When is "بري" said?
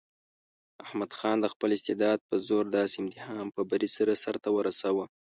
3.69-3.89